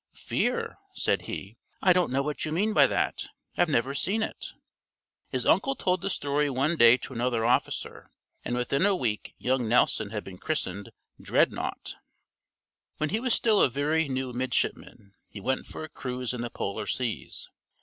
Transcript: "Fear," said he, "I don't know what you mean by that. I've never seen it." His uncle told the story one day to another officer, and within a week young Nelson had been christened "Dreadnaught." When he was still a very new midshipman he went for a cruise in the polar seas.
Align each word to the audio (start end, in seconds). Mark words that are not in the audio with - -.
"Fear," 0.15 0.79
said 0.95 1.21
he, 1.29 1.57
"I 1.79 1.93
don't 1.93 2.09
know 2.11 2.23
what 2.23 2.43
you 2.43 2.51
mean 2.51 2.73
by 2.73 2.87
that. 2.87 3.27
I've 3.55 3.69
never 3.69 3.93
seen 3.93 4.23
it." 4.23 4.47
His 5.29 5.45
uncle 5.45 5.75
told 5.75 6.01
the 6.01 6.09
story 6.09 6.49
one 6.49 6.75
day 6.75 6.97
to 6.97 7.13
another 7.13 7.45
officer, 7.45 8.09
and 8.43 8.55
within 8.55 8.83
a 8.83 8.95
week 8.95 9.35
young 9.37 9.69
Nelson 9.69 10.09
had 10.09 10.23
been 10.23 10.39
christened 10.39 10.91
"Dreadnaught." 11.21 11.97
When 12.97 13.09
he 13.11 13.19
was 13.19 13.35
still 13.35 13.61
a 13.61 13.69
very 13.69 14.09
new 14.09 14.33
midshipman 14.33 15.13
he 15.27 15.39
went 15.39 15.67
for 15.67 15.83
a 15.83 15.89
cruise 15.89 16.33
in 16.33 16.41
the 16.41 16.49
polar 16.49 16.87
seas. 16.87 17.47